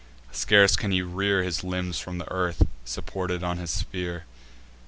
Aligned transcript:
Scarce 0.31 0.75
can 0.75 0.89
he 0.89 1.03
rear 1.03 1.43
His 1.43 1.63
limbs 1.63 1.99
from 1.99 2.23
earth, 2.31 2.65
supported 2.83 3.43
on 3.43 3.59
his 3.59 3.69
spear. 3.69 4.23